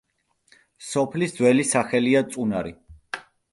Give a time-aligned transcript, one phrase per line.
[0.85, 2.77] სოფლის ძველი სახელია წუნარი.